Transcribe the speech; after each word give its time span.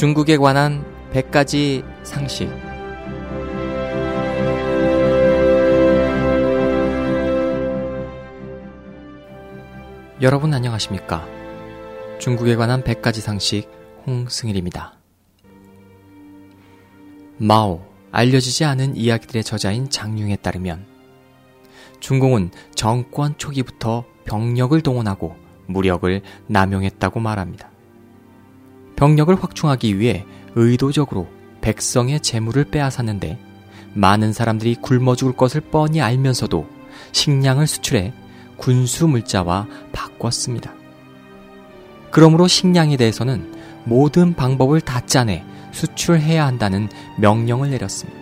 중국에 0.00 0.38
관한 0.38 0.82
100가지 1.12 1.84
상식. 2.04 2.48
여러분 10.22 10.54
안녕하십니까? 10.54 11.28
중국에 12.18 12.56
관한 12.56 12.82
100가지 12.82 13.20
상식 13.20 13.68
홍승일입니다. 14.06 14.94
마오, 17.36 17.82
알려지지 18.10 18.64
않은 18.64 18.96
이야기들의 18.96 19.44
저자인 19.44 19.90
장융에 19.90 20.36
따르면 20.36 20.86
중공은 22.00 22.52
정권 22.74 23.36
초기부터 23.36 24.06
병력을 24.24 24.80
동원하고 24.80 25.36
무력을 25.66 26.22
남용했다고 26.46 27.20
말합니다. 27.20 27.69
병력을 29.00 29.34
확충하기 29.34 29.98
위해 29.98 30.26
의도적으로 30.54 31.26
백성의 31.62 32.20
재물을 32.20 32.64
빼앗았는데 32.64 33.38
많은 33.94 34.34
사람들이 34.34 34.74
굶어 34.74 35.16
죽을 35.16 35.32
것을 35.32 35.62
뻔히 35.62 36.02
알면서도 36.02 36.68
식량을 37.12 37.66
수출해 37.66 38.12
군수 38.58 39.08
물자와 39.08 39.66
바꿨습니다. 39.92 40.74
그러므로 42.10 42.46
식량에 42.46 42.98
대해서는 42.98 43.54
모든 43.84 44.34
방법을 44.34 44.82
다 44.82 45.00
짜내 45.06 45.44
수출해야 45.72 46.44
한다는 46.44 46.90
명령을 47.16 47.70
내렸습니다. 47.70 48.20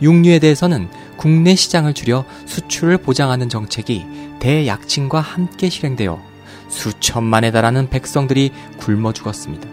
육류에 0.00 0.38
대해서는 0.38 0.88
국내 1.18 1.54
시장을 1.54 1.92
줄여 1.92 2.24
수출을 2.46 2.96
보장하는 2.96 3.50
정책이 3.50 4.06
대약진과 4.40 5.20
함께 5.20 5.68
실행되어 5.68 6.31
수천만에 6.72 7.50
달하는 7.50 7.88
백성들이 7.88 8.50
굶어 8.78 9.12
죽었습니다. 9.12 9.68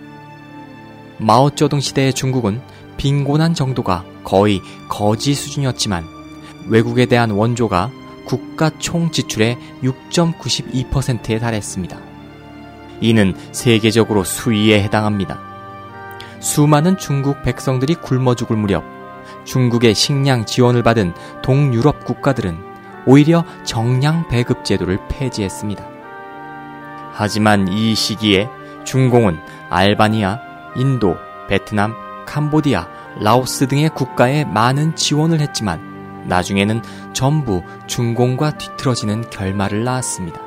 마오쩌둥 1.17 1.79
시대의 1.79 2.13
중국은 2.13 2.61
빈곤한 2.97 3.53
정도가 3.53 4.03
거의 4.23 4.61
거지 4.89 5.33
수준이었지만 5.33 6.05
외국에 6.67 7.05
대한 7.05 7.31
원조가 7.31 7.89
국가 8.25 8.69
총 8.77 9.11
지출의 9.11 9.57
6.92%에 9.81 11.39
달했습니다. 11.39 11.97
이는 13.01 13.33
세계적으로 13.53 14.25
수위에 14.25 14.83
해당합니다. 14.83 15.39
수많은 16.41 16.97
중국 16.97 17.41
백성들이 17.43 17.95
굶어 17.95 18.35
죽을 18.35 18.57
무렵 18.57 18.83
중국의 19.45 19.95
식량 19.95 20.45
지원을 20.45 20.83
받은 20.83 21.13
동유럽 21.43 22.03
국가들은 22.03 22.57
오히려 23.05 23.45
정량 23.63 24.27
배급 24.27 24.65
제도를 24.65 24.99
폐지했습니다. 25.09 25.98
하지만 27.19 27.67
이 27.67 27.95
시기에 27.95 28.47
중공은 28.85 29.39
알바니아, 29.69 30.39
인도, 30.77 31.17
베트남, 31.49 31.93
캄보디아, 32.25 32.87
라오스 33.19 33.67
등의 33.67 33.89
국가에 33.89 34.45
많은 34.45 34.95
지원을 34.95 35.41
했지만 35.41 36.23
나중에는 36.29 36.81
전부 37.11 37.61
중공과 37.87 38.57
뒤틀어지는 38.57 39.29
결말을 39.31 39.83
낳았습니다. 39.83 40.39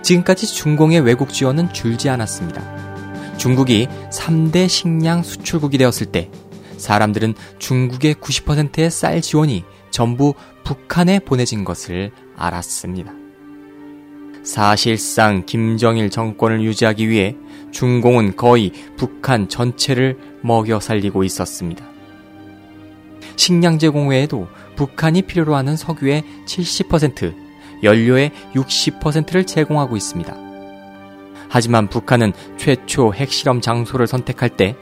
지금까지 0.00 0.46
중공의 0.46 1.00
외국 1.00 1.30
지원은 1.30 1.74
줄지 1.74 2.08
않았습니다. 2.08 3.36
중국이 3.36 3.86
3대 4.10 4.66
식량 4.66 5.22
수출국이 5.22 5.76
되었을 5.76 6.06
때 6.06 6.30
사람들은 6.78 7.34
중국의 7.58 8.14
90%의 8.14 8.90
쌀 8.90 9.20
지원이 9.20 9.64
전부 9.90 10.32
북한에 10.64 11.18
보내진 11.18 11.64
것을 11.64 12.12
알았습니다. 12.34 13.23
사실상 14.44 15.44
김정일 15.46 16.10
정권을 16.10 16.62
유지하기 16.62 17.08
위해 17.08 17.34
중공은 17.72 18.36
거의 18.36 18.70
북한 18.96 19.48
전체를 19.48 20.18
먹여 20.42 20.78
살리고 20.78 21.24
있었습니다. 21.24 21.84
식량 23.36 23.78
제공 23.78 24.10
외에도 24.10 24.46
북한이 24.76 25.22
필요로 25.22 25.56
하는 25.56 25.76
석유의 25.76 26.22
70%, 26.46 27.34
연료의 27.82 28.30
60%를 28.54 29.44
제공하고 29.44 29.96
있습니다. 29.96 30.36
하지만 31.48 31.88
북한은 31.88 32.32
최초 32.56 33.14
핵실험 33.14 33.60
장소를 33.60 34.06
선택할 34.06 34.50
때 34.50 34.76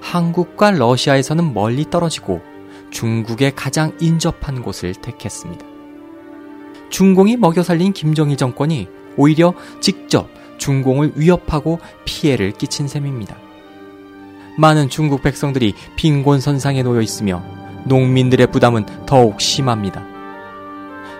한국과 0.00 0.70
러시아에서는 0.70 1.52
멀리 1.52 1.84
떨어지고 1.90 2.40
중국에 2.90 3.50
가장 3.54 3.92
인접한 4.00 4.62
곳을 4.62 4.94
택했습니다. 4.94 5.66
중공이 6.90 7.36
먹여 7.36 7.62
살린 7.62 7.92
김정일 7.92 8.36
정권이 8.36 8.99
오히려 9.16 9.54
직접 9.80 10.28
중공을 10.58 11.12
위협하고 11.16 11.78
피해를 12.04 12.52
끼친 12.52 12.88
셈입니다. 12.88 13.36
많은 14.58 14.88
중국 14.88 15.22
백성들이 15.22 15.74
빈곤선상에 15.96 16.82
놓여 16.82 17.00
있으며 17.00 17.42
농민들의 17.86 18.46
부담은 18.48 18.84
더욱 19.06 19.40
심합니다. 19.40 20.04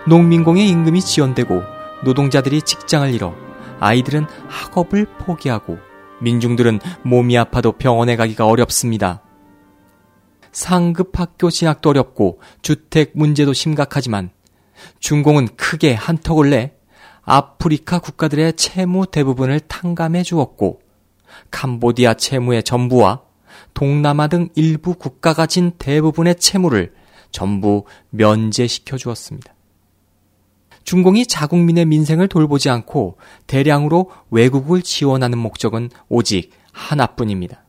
농민공의 0.07 0.67
임금이 0.69 1.01
지연되고 1.01 1.61
노동자들이 2.03 2.61
직장을 2.61 3.11
잃어 3.13 3.35
아이들은 3.79 4.25
학업을 4.47 5.05
포기하고 5.17 5.77
민중들은 6.21 6.79
몸이 7.03 7.37
아파도 7.37 7.71
병원에 7.71 8.15
가기가 8.15 8.45
어렵습니다. 8.45 9.23
상급 10.51 11.19
학교 11.19 11.49
진학도 11.49 11.89
어렵고 11.89 12.41
주택 12.61 13.11
문제도 13.15 13.53
심각하지만 13.53 14.29
중공은 14.99 15.49
크게 15.55 15.93
한턱을 15.93 16.49
내 16.49 16.73
아프리카 17.23 17.99
국가들의 17.99 18.53
채무 18.53 19.05
대부분을 19.07 19.59
탕감해 19.61 20.23
주었고 20.23 20.81
캄보디아 21.51 22.15
채무의 22.15 22.63
전부와 22.63 23.21
동남아 23.73 24.27
등 24.27 24.49
일부 24.55 24.95
국가가 24.95 25.45
진 25.45 25.71
대부분의 25.77 26.35
채무를 26.35 26.93
전부 27.31 27.85
면제시켜 28.09 28.97
주었습니다. 28.97 29.53
중공이 30.83 31.27
자국민의 31.27 31.85
민생을 31.85 32.27
돌보지 32.27 32.69
않고 32.69 33.17
대량으로 33.47 34.09
외국을 34.31 34.81
지원하는 34.81 35.37
목적은 35.37 35.89
오직 36.09 36.51
하나뿐입니다. 36.71 37.63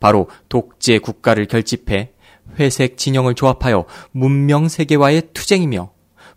바로 0.00 0.28
독재 0.48 0.98
국가를 0.98 1.46
결집해 1.46 2.10
회색 2.58 2.98
진영을 2.98 3.34
조합하여 3.34 3.86
문명 4.12 4.68
세계와의 4.68 5.30
투쟁이며 5.32 5.93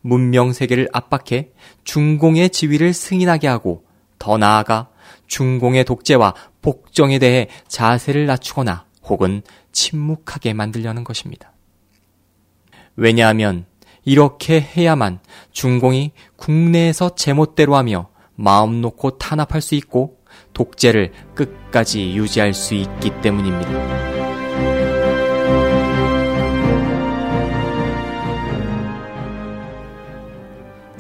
문명 0.08 0.54
세계를 0.54 0.88
압박해 0.94 1.50
중공의 1.84 2.50
지위를 2.50 2.94
승인하게 2.94 3.48
하고 3.48 3.84
더 4.18 4.38
나아가 4.38 4.88
중공의 5.28 5.84
독재와 5.84 6.34
복정에 6.62 7.20
대해 7.20 7.50
자세를 7.68 8.26
낮추거나 8.26 8.86
혹은 9.04 9.42
침묵하게 9.74 10.54
만들려는 10.54 11.04
것입니다. 11.04 11.52
왜냐하면 12.96 13.66
이렇게 14.06 14.62
해야만 14.62 15.20
중공이 15.52 16.14
국내에서 16.38 17.16
제멋대로 17.16 17.76
하며 17.76 18.08
마음 18.36 18.80
놓고 18.80 19.18
탄압할 19.18 19.62
수 19.62 19.76
있고 19.76 20.20
독재를 20.54 21.12
끝까지 21.36 22.16
유지할 22.16 22.54
수 22.54 22.76
있기 22.76 23.12
때문입니다. 23.22 24.17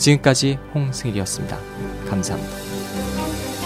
지금까지 0.08 0.58
홍승일이었습니다. 0.74 1.60
감사합니다. 2.10 3.57